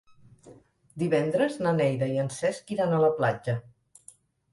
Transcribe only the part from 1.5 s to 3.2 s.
na Neida i en Cesc iran a la